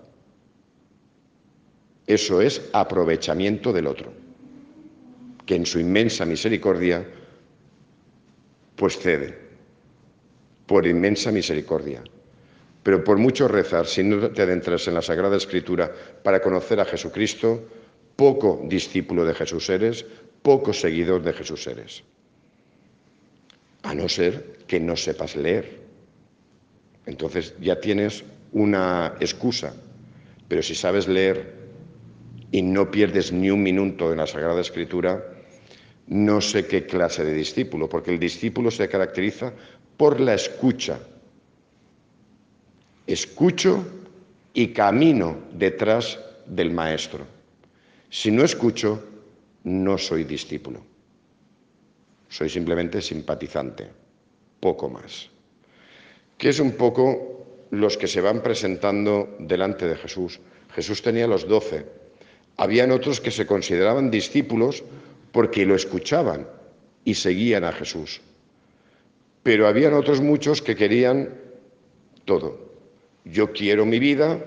Eso 2.07 2.40
es 2.40 2.62
aprovechamiento 2.73 3.73
del 3.73 3.88
otro, 3.88 4.12
que 5.45 5.57
en 5.57 5.66
su 5.66 5.81
inmensa 5.81 6.25
misericordia 6.25 7.05
pues 8.76 8.97
cede 8.99 9.37
por 10.66 10.87
inmensa 10.87 11.33
misericordia. 11.33 12.02
Pero 12.83 13.02
por 13.02 13.19
mucho 13.19 13.49
rezar, 13.49 13.87
si 13.87 14.05
no 14.05 14.31
te 14.31 14.43
adentras 14.43 14.87
en 14.87 14.95
la 14.95 15.02
Sagrada 15.02 15.37
Escritura 15.37 15.93
para 16.23 16.40
conocer 16.40 16.78
a 16.78 16.85
Jesucristo, 16.85 17.66
poco 18.14 18.62
discípulo 18.69 19.25
de 19.25 19.35
Jesús 19.35 19.69
eres, 19.69 20.05
poco 20.43 20.73
seguidor 20.73 21.23
de 21.23 21.33
Jesús 21.33 21.66
eres. 21.66 22.05
A 23.83 23.95
no 23.95 24.09
ser 24.09 24.59
que 24.69 24.78
no 24.78 24.97
sepas 24.97 25.35
leer. 25.35 25.81
Entonces 27.07 27.55
ya 27.61 27.81
tienes 27.81 28.25
una 28.56 29.12
excusa. 29.20 29.75
Pero 30.48 30.62
si 30.62 30.75
sabes 30.75 31.06
leer 31.06 31.52
y 32.50 32.62
no 32.62 32.90
pierdes 32.90 33.30
ni 33.30 33.50
un 33.50 33.62
minuto 33.62 34.10
en 34.12 34.18
la 34.18 34.26
Sagrada 34.26 34.62
Escritura, 34.62 35.22
no 36.06 36.40
sé 36.40 36.66
qué 36.66 36.86
clase 36.86 37.22
de 37.22 37.34
discípulo, 37.34 37.86
porque 37.86 38.12
el 38.12 38.18
discípulo 38.18 38.70
se 38.70 38.88
caracteriza 38.88 39.52
por 39.98 40.20
la 40.20 40.34
escucha. 40.34 40.98
Escucho 43.06 43.84
y 44.54 44.68
camino 44.68 45.36
detrás 45.52 46.18
del 46.46 46.70
maestro. 46.70 47.26
Si 48.08 48.30
no 48.30 48.42
escucho, 48.42 49.04
no 49.64 49.98
soy 49.98 50.25
discípulo. 50.25 50.80
Soy 52.30 52.48
simplemente 52.48 53.02
simpatizante, 53.02 53.86
poco 54.60 54.88
más. 54.88 55.28
Que 56.38 56.48
es 56.48 56.58
un 56.58 56.72
poco 56.72 57.36
los 57.70 57.96
que 57.96 58.06
se 58.06 58.20
van 58.20 58.42
presentando 58.42 59.37
delante 59.38 59.87
de 59.87 59.96
Jesús. 59.96 60.40
Jesús 60.75 61.02
tenía 61.02 61.26
los 61.26 61.49
doce. 61.49 61.87
Habían 62.56 62.90
otros 62.90 63.20
que 63.20 63.30
se 63.30 63.46
consideraban 63.46 64.11
discípulos 64.11 64.85
porque 65.32 65.66
lo 65.66 65.75
escuchaban 65.75 66.46
y 67.04 67.14
seguían 67.14 67.64
a 67.64 67.73
Jesús. 67.73 68.20
Pero 69.42 69.66
habían 69.68 69.94
otros 69.94 70.20
muchos 70.20 70.62
que 70.62 70.76
querían 70.76 71.35
todo. 72.25 72.58
Yo 73.25 73.52
quiero 73.52 73.85
mi 73.85 73.99
vida, 73.99 74.38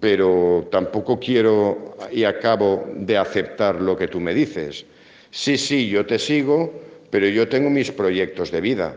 pero 0.00 0.68
tampoco 0.70 1.20
quiero 1.20 1.96
y 2.10 2.24
acabo 2.24 2.86
de 2.94 3.16
aceptar 3.18 3.80
lo 3.80 3.96
que 3.96 4.08
tú 4.08 4.20
me 4.20 4.34
dices. 4.34 4.86
Sí, 5.30 5.56
sí, 5.56 5.88
yo 5.88 6.06
te 6.06 6.18
sigo, 6.18 6.72
pero 7.10 7.28
yo 7.28 7.48
tengo 7.48 7.70
mis 7.70 7.90
proyectos 7.92 8.50
de 8.50 8.60
vida. 8.60 8.96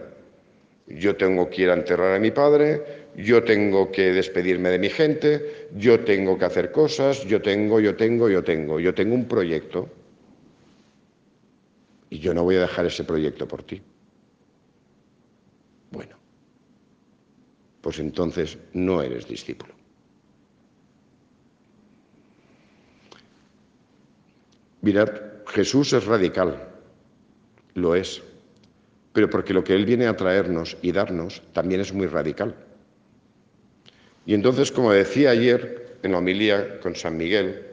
Yo 0.87 1.15
tengo 1.15 1.49
que 1.49 1.71
enterrar 1.71 2.15
a 2.15 2.19
mi 2.19 2.31
padre, 2.31 3.02
yo 3.15 3.43
tengo 3.43 3.91
que 3.91 4.11
despedirme 4.11 4.69
de 4.69 4.79
mi 4.79 4.89
gente, 4.89 5.69
yo 5.75 5.99
tengo 5.99 6.37
que 6.37 6.45
hacer 6.45 6.71
cosas, 6.71 7.23
yo 7.25 7.41
tengo, 7.41 7.79
yo 7.79 7.95
tengo, 7.95 8.29
yo 8.29 8.43
tengo, 8.43 8.79
yo 8.79 8.93
tengo 8.93 9.15
un 9.15 9.27
proyecto. 9.27 9.89
Y 12.09 12.19
yo 12.19 12.33
no 12.33 12.43
voy 12.43 12.55
a 12.55 12.61
dejar 12.61 12.85
ese 12.85 13.03
proyecto 13.03 13.47
por 13.47 13.63
ti. 13.63 13.81
Bueno, 15.91 16.15
pues 17.81 17.99
entonces 17.99 18.57
no 18.73 19.01
eres 19.01 19.27
discípulo. 19.27 19.73
Mirad, 24.81 25.09
Jesús 25.47 25.93
es 25.93 26.05
radical, 26.05 26.67
lo 27.75 27.95
es, 27.95 28.21
pero 29.13 29.29
porque 29.29 29.53
lo 29.53 29.63
que 29.63 29.75
Él 29.75 29.85
viene 29.85 30.07
a 30.07 30.17
traernos 30.17 30.77
y 30.81 30.91
darnos 30.91 31.41
también 31.53 31.79
es 31.79 31.93
muy 31.93 32.07
radical. 32.07 32.55
Y 34.25 34.33
entonces, 34.33 34.71
como 34.71 34.91
decía 34.91 35.31
ayer 35.31 35.97
en 36.03 36.11
la 36.11 36.19
homilía 36.19 36.79
con 36.79 36.95
San 36.95 37.17
Miguel, 37.17 37.65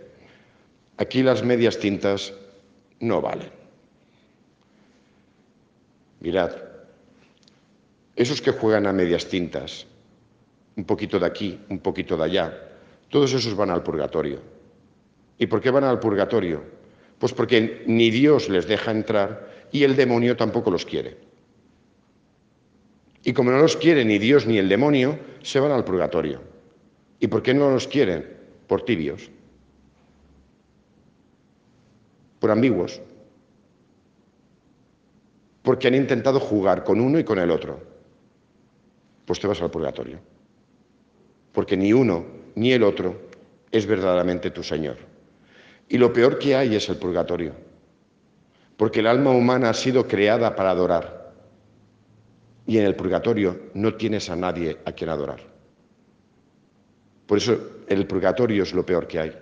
aquí 0.96 1.22
las 1.22 1.44
medias 1.44 1.78
tintas 1.78 2.32
no 2.98 3.20
valen. 3.20 3.50
Mirad, 6.20 6.52
esos 8.16 8.42
que 8.42 8.50
juegan 8.50 8.86
a 8.86 8.92
medias 8.92 9.26
tintas, 9.26 9.86
un 10.76 10.84
poquito 10.84 11.18
de 11.18 11.26
aquí, 11.26 11.58
un 11.70 11.78
poquito 11.78 12.16
de 12.16 12.24
allá, 12.24 12.70
todos 13.08 13.32
esos 13.32 13.56
van 13.56 13.70
al 13.70 13.82
purgatorio. 13.82 14.40
¿Y 15.38 15.46
por 15.46 15.60
qué 15.60 15.70
van 15.70 15.84
al 15.84 16.00
purgatorio? 16.00 16.62
Pues 17.18 17.32
porque 17.32 17.84
ni 17.86 18.10
Dios 18.10 18.48
les 18.48 18.66
deja 18.66 18.90
entrar 18.90 19.68
y 19.72 19.84
el 19.84 19.96
demonio 19.96 20.36
tampoco 20.36 20.70
los 20.70 20.84
quiere. 20.84 21.29
Y 23.22 23.32
como 23.32 23.50
no 23.50 23.58
los 23.58 23.76
quiere 23.76 24.04
ni 24.04 24.18
Dios 24.18 24.46
ni 24.46 24.58
el 24.58 24.68
demonio, 24.68 25.18
se 25.42 25.60
van 25.60 25.72
al 25.72 25.84
purgatorio. 25.84 26.40
¿Y 27.18 27.26
por 27.26 27.42
qué 27.42 27.52
no 27.52 27.70
los 27.70 27.86
quieren? 27.86 28.38
Por 28.66 28.82
tibios, 28.82 29.30
por 32.38 32.50
ambiguos, 32.50 33.00
porque 35.62 35.88
han 35.88 35.94
intentado 35.94 36.40
jugar 36.40 36.84
con 36.84 37.00
uno 37.00 37.18
y 37.18 37.24
con 37.24 37.38
el 37.38 37.50
otro. 37.50 37.80
Pues 39.26 39.38
te 39.38 39.46
vas 39.46 39.60
al 39.60 39.70
purgatorio, 39.70 40.18
porque 41.52 41.76
ni 41.76 41.92
uno 41.92 42.24
ni 42.54 42.72
el 42.72 42.82
otro 42.82 43.20
es 43.70 43.86
verdaderamente 43.86 44.50
tu 44.50 44.62
Señor. 44.62 44.96
Y 45.88 45.98
lo 45.98 46.12
peor 46.12 46.38
que 46.38 46.54
hay 46.54 46.74
es 46.74 46.88
el 46.88 46.96
purgatorio, 46.96 47.52
porque 48.76 49.00
el 49.00 49.08
alma 49.08 49.30
humana 49.30 49.70
ha 49.70 49.74
sido 49.74 50.06
creada 50.06 50.56
para 50.56 50.70
adorar, 50.70 51.19
y 52.70 52.78
en 52.78 52.84
el 52.84 52.94
purgatorio 52.94 53.62
no 53.74 53.96
tienes 53.96 54.30
a 54.30 54.36
nadie 54.36 54.78
a 54.84 54.92
quien 54.92 55.10
adorar. 55.10 55.40
Por 57.26 57.38
eso 57.38 57.80
el 57.88 58.06
purgatorio 58.06 58.62
es 58.62 58.72
lo 58.72 58.86
peor 58.86 59.08
que 59.08 59.18
hay. 59.18 59.36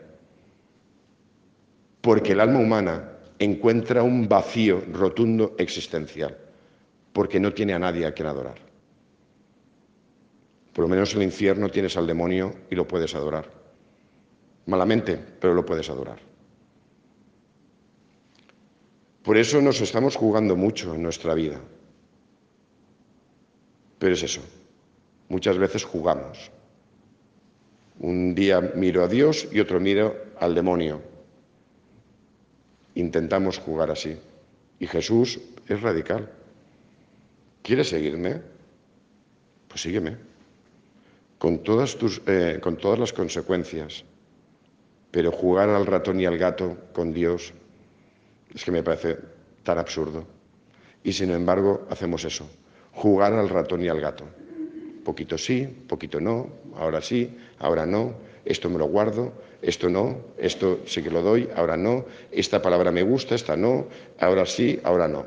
Porque 2.00 2.32
el 2.32 2.40
alma 2.40 2.58
humana 2.58 3.18
encuentra 3.38 4.02
un 4.02 4.26
vacío 4.26 4.82
rotundo 4.94 5.56
existencial, 5.58 6.38
porque 7.12 7.38
no 7.38 7.52
tiene 7.52 7.75
a 7.75 7.78
nadie 7.78 8.06
a 8.06 8.14
quien 8.14 8.28
adorar. 8.28 8.56
Por 10.73 10.85
lo 10.85 10.88
menos 10.88 11.12
en 11.12 11.18
el 11.18 11.25
infierno 11.25 11.68
tienes 11.68 11.99
al 11.99 12.06
demonio 12.06 12.54
y 12.70 12.76
lo 12.76 12.88
puedes 12.88 13.14
adorar. 13.14 13.50
Malamente, 14.64 15.20
pero 15.38 15.52
lo 15.52 15.66
puedes 15.66 15.90
adorar. 15.90 16.18
Por 19.23 19.37
eso 19.37 19.61
nos 19.61 19.82
estamos 19.82 20.16
jugando 20.16 20.56
mucho 20.56 20.94
en 20.94 21.02
nuestra 21.02 21.35
vida. 21.35 21.61
Pero 23.99 24.14
es 24.14 24.23
eso, 24.23 24.40
muchas 25.28 25.59
veces 25.59 25.85
jugamos. 25.85 26.50
Un 28.00 28.35
día 28.35 28.61
miro 28.61 29.02
a 29.02 29.09
Dios 29.09 29.49
y 29.50 29.61
otro 29.61 29.81
miro 29.81 30.17
al 30.38 30.55
demonio. 30.55 31.02
Intentamos 32.95 33.59
jugar 33.59 33.90
así. 33.90 34.17
Y 34.78 34.87
Jesús 34.87 35.40
es 35.67 35.83
radical. 35.83 36.31
¿Quieres 37.62 37.88
seguirme? 37.88 38.40
Pues 39.67 39.83
sígueme. 39.83 40.17
Con 41.38 41.62
todas, 41.62 41.97
tus, 41.97 42.23
eh, 42.26 42.59
con 42.62 42.76
todas 42.76 42.99
las 42.99 43.12
consecuencias. 43.12 44.05
Pero 45.11 45.33
jugar 45.33 45.69
al 45.69 45.87
ratón 45.87 46.21
y 46.21 46.26
al 46.26 46.38
gato 46.38 46.76
con 46.93 47.12
Dios 47.12 47.52
es 48.55 48.64
que 48.64 48.71
me 48.71 48.83
parece 48.83 49.19
tan 49.62 49.78
absurdo. 49.78 50.26
Y 51.02 51.12
sin 51.12 51.31
embargo 51.31 51.87
hacemos 51.90 52.25
eso, 52.25 52.49
jugar 52.99 53.33
al 53.33 53.49
ratón 53.49 53.83
y 53.85 53.88
al 53.88 54.00
gato. 54.00 54.25
Poquito 55.05 55.38
sí, 55.38 55.67
poquito 55.87 56.21
no, 56.21 56.50
ahora 56.76 57.00
sí, 57.00 57.38
ahora 57.59 57.87
no, 57.87 58.14
esto 58.45 58.69
me 58.69 58.78
lo 58.78 58.87
guardo, 58.87 59.33
esto 59.62 59.88
no, 59.88 60.19
esto 60.37 60.81
sí 60.85 61.02
que 61.02 61.11
lo 61.11 61.23
doy, 61.23 61.49
ahora 61.55 61.76
no, 61.76 62.05
esta 62.33 62.61
palabra 62.61 62.90
me 62.90 63.02
gusta, 63.02 63.35
esta 63.35 63.57
no, 63.57 63.87
ahora 64.19 64.45
sí, 64.45 64.81
ahora 64.83 65.07
no. 65.07 65.25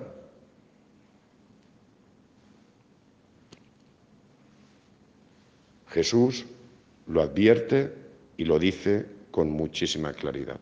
Jesús 5.87 6.45
lo 7.07 7.21
advierte 7.21 7.93
y 8.37 8.45
lo 8.45 8.59
dice 8.59 9.05
con 9.31 9.49
muchísima 9.49 10.13
claridad, 10.13 10.59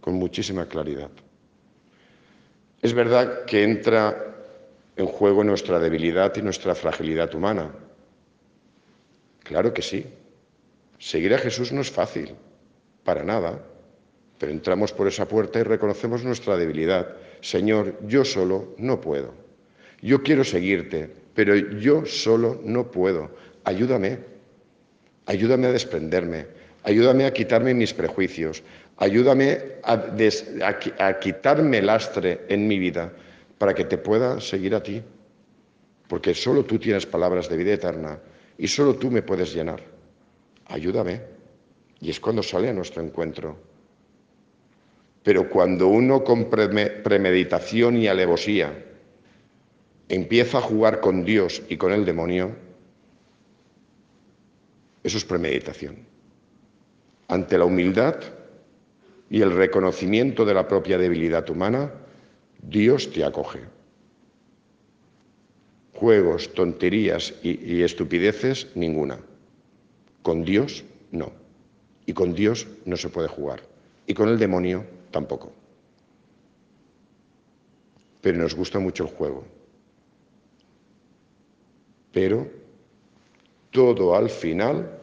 con 0.00 0.14
muchísima 0.14 0.66
claridad. 0.66 1.10
Es 2.80 2.94
verdad 2.94 3.44
que 3.44 3.62
entra 3.62 4.29
en 5.00 5.06
juego 5.06 5.42
nuestra 5.44 5.78
debilidad 5.78 6.34
y 6.36 6.42
nuestra 6.42 6.74
fragilidad 6.74 7.34
humana, 7.34 7.70
Claro 9.50 9.74
que 9.74 9.82
sí. 9.82 10.06
Seguir 10.98 11.34
a 11.34 11.38
Jesús 11.38 11.72
no 11.72 11.80
es 11.80 11.90
fácil, 11.90 12.36
para 13.02 13.24
nada. 13.24 13.60
Pero 14.38 14.52
entramos 14.52 14.92
por 14.92 15.08
esa 15.08 15.26
puerta 15.26 15.58
y 15.58 15.64
reconocemos 15.64 16.22
nuestra 16.22 16.56
debilidad. 16.56 17.16
Señor, 17.40 17.98
yo 18.06 18.24
solo 18.24 18.76
no 18.78 19.00
puedo. 19.00 19.34
Yo 20.02 20.22
quiero 20.22 20.44
seguirte, 20.44 21.10
pero 21.34 21.56
yo 21.56 22.06
solo 22.06 22.60
no 22.62 22.92
puedo. 22.92 23.28
Ayúdame. 23.64 24.20
Ayúdame 25.26 25.66
a 25.66 25.72
desprenderme. 25.72 26.46
Ayúdame 26.84 27.26
a 27.26 27.32
quitarme 27.32 27.74
mis 27.74 27.92
prejuicios. 27.92 28.62
Ayúdame 28.98 29.58
a, 29.82 30.00
a 30.98 31.18
quitarme 31.18 31.82
lastre 31.82 32.42
en 32.48 32.68
mi 32.68 32.78
vida 32.78 33.12
para 33.60 33.74
que 33.74 33.84
te 33.84 33.98
pueda 33.98 34.40
seguir 34.40 34.74
a 34.74 34.82
ti. 34.82 35.02
Porque 36.08 36.34
solo 36.34 36.64
tú 36.64 36.78
tienes 36.78 37.04
palabras 37.04 37.46
de 37.50 37.58
vida 37.58 37.74
eterna 37.74 38.18
y 38.56 38.66
solo 38.66 38.94
tú 38.94 39.10
me 39.10 39.20
puedes 39.20 39.52
llenar. 39.52 39.82
Ayúdame. 40.64 41.20
Y 42.00 42.08
es 42.08 42.18
cuando 42.18 42.42
sale 42.42 42.70
a 42.70 42.72
nuestro 42.72 43.02
encuentro. 43.02 43.58
Pero 45.22 45.50
cuando 45.50 45.88
uno 45.88 46.24
con 46.24 46.48
premeditación 46.48 47.98
y 47.98 48.06
alevosía 48.06 48.82
empieza 50.08 50.56
a 50.56 50.62
jugar 50.62 51.00
con 51.00 51.22
Dios 51.26 51.62
y 51.68 51.76
con 51.76 51.92
el 51.92 52.06
demonio, 52.06 52.56
eso 55.04 55.18
es 55.18 55.24
premeditación. 55.26 56.06
Ante 57.28 57.58
la 57.58 57.66
humildad 57.66 58.16
y 59.28 59.42
el 59.42 59.54
reconocimiento 59.54 60.46
de 60.46 60.54
la 60.54 60.66
propia 60.66 60.96
debilidad 60.96 61.48
humana, 61.50 61.92
Dios 62.62 63.10
te 63.10 63.24
acoge 63.24 63.60
juegos, 66.00 66.54
tonterías 66.54 67.34
y, 67.42 67.82
estupideces, 67.82 68.68
ninguna. 68.74 69.20
Con 70.22 70.46
Dios, 70.46 70.82
no. 71.12 71.30
Y 72.06 72.14
con 72.14 72.34
Dios 72.34 72.66
no 72.86 72.96
se 72.96 73.10
puede 73.10 73.28
jugar. 73.28 73.62
Y 74.06 74.14
con 74.14 74.30
el 74.30 74.38
demonio, 74.38 74.86
tampoco. 75.10 75.52
Pero 78.22 78.38
nos 78.38 78.54
gusta 78.54 78.78
mucho 78.78 79.04
el 79.04 79.10
juego. 79.10 79.44
Pero 82.12 82.48
todo 83.70 84.16
al 84.16 84.30
final 84.30 84.98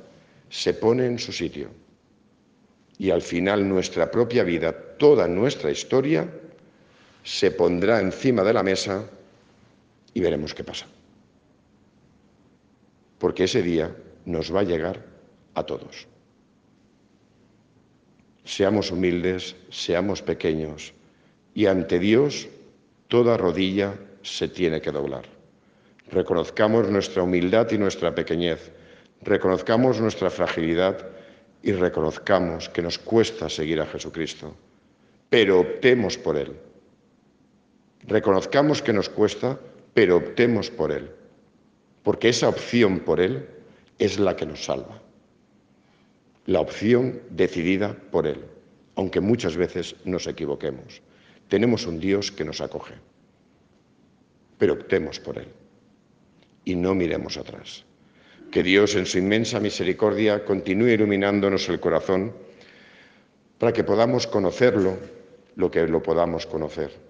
se 0.50 0.74
pone 0.74 1.06
en 1.06 1.20
su 1.20 1.32
sitio. 1.32 1.70
Y 2.98 3.12
al 3.12 3.22
final 3.22 3.70
nuestra 3.70 4.10
propia 4.10 4.44
vida, 4.44 4.74
toda 4.98 5.28
nuestra 5.28 5.70
historia, 5.70 6.28
se 7.28 7.52
pondrá 7.52 8.00
encima 8.00 8.42
de 8.42 8.54
la 8.54 8.64
mesa 8.64 9.04
y 10.14 10.22
veremos 10.22 10.56
qué 10.56 10.64
pasa. 10.64 10.88
Porque 13.20 13.44
ese 13.44 13.62
día 13.62 13.94
nos 14.24 14.56
va 14.56 14.62
a 14.62 14.64
llegar 14.64 15.04
a 15.54 15.64
todos. 15.64 16.08
Seamos 18.46 18.92
humildes, 18.92 19.58
seamos 19.70 20.22
pequeños 20.22 20.94
y 21.54 21.66
ante 21.66 22.00
Dios 22.00 22.48
toda 23.10 23.36
rodilla 23.36 23.94
se 24.22 24.48
tiene 24.48 24.80
que 24.80 24.94
doblar. 24.94 25.26
Reconozcamos 26.10 26.90
nuestra 26.90 27.24
humildad 27.24 27.70
y 27.72 27.78
nuestra 27.78 28.16
pequeñez, 28.16 28.72
reconozcamos 29.22 30.00
nuestra 30.00 30.30
fragilidad 30.30 31.06
y 31.62 31.74
reconozcamos 31.74 32.70
que 32.70 32.82
nos 32.82 32.98
cuesta 32.98 33.50
seguir 33.50 33.82
a 33.82 33.86
Jesucristo, 33.86 34.56
pero 35.30 35.60
optemos 35.60 36.18
por 36.18 36.38
Él. 36.38 36.56
Reconozcamos 38.08 38.82
que 38.82 38.94
nos 38.94 39.10
cuesta, 39.10 39.60
pero 39.94 40.16
optemos 40.16 40.72
por 40.72 40.94
Él, 40.94 41.12
porque 42.04 42.30
esa 42.30 42.48
opción 42.48 43.02
por 43.02 43.20
Él 43.20 43.46
es 44.00 44.18
la 44.18 44.36
que 44.38 44.46
nos 44.46 44.64
salva. 44.64 45.02
La 46.46 46.62
opción 46.62 47.22
decidida 47.30 47.94
por 48.12 48.26
Él, 48.26 48.46
aunque 48.96 49.20
muchas 49.20 49.58
veces 49.58 49.98
nos 50.06 50.26
equivoquemos. 50.26 51.02
Tenemos 51.50 51.86
un 51.86 52.00
Dios 52.00 52.32
que 52.32 52.46
nos 52.46 52.62
acoge, 52.62 52.94
pero 54.58 54.74
optemos 54.74 55.20
por 55.20 55.38
Él 55.38 55.48
y 56.64 56.76
no 56.76 56.96
miremos 56.96 57.36
atrás. 57.36 57.84
Que 58.52 58.64
Dios 58.64 58.96
en 58.96 59.06
su 59.06 59.18
inmensa 59.18 59.60
misericordia 59.60 60.46
continúe 60.46 60.92
iluminándonos 60.92 61.68
el 61.68 61.82
corazón 61.82 62.32
para 63.58 63.74
que 63.74 63.84
podamos 63.84 64.28
conocerlo 64.28 64.98
lo 65.58 65.70
que 65.70 65.86
lo 65.88 66.02
podamos 66.02 66.46
conocer 66.46 67.08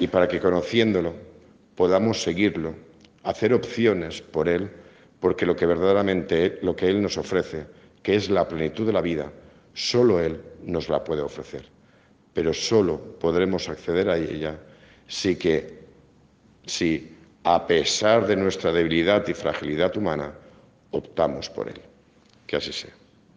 y 0.00 0.06
para 0.06 0.28
que 0.28 0.40
conociéndolo 0.40 1.14
podamos 1.74 2.22
seguirlo, 2.22 2.74
hacer 3.22 3.52
opciones 3.52 4.22
por 4.22 4.48
Él, 4.48 4.70
porque 5.20 5.46
lo 5.46 5.56
que 5.56 5.66
verdaderamente 5.66 6.58
lo 6.62 6.76
que 6.76 6.88
Él 6.88 7.02
nos 7.02 7.16
ofrece, 7.16 7.66
que 8.02 8.14
es 8.14 8.30
la 8.30 8.46
plenitud 8.46 8.86
de 8.86 8.92
la 8.92 9.00
vida, 9.00 9.32
solo 9.72 10.20
Él 10.20 10.40
nos 10.62 10.88
la 10.88 11.02
puede 11.02 11.22
ofrecer. 11.22 11.66
Pero 12.32 12.52
solo 12.52 13.00
podremos 13.18 13.68
acceder 13.68 14.08
a 14.08 14.16
ella 14.16 14.58
si 15.06 15.36
que 15.36 15.84
si 16.66 17.14
a 17.44 17.66
pesar 17.66 18.26
de 18.26 18.36
nuestra 18.36 18.72
debilidad 18.72 19.26
y 19.28 19.34
fragilidad 19.34 19.96
humana, 19.96 20.32
optamos 20.90 21.50
por 21.50 21.68
él. 21.68 21.80
Que 22.46 22.56
así 22.56 22.72
sea. 22.72 23.03